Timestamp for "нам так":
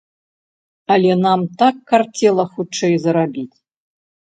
1.25-1.75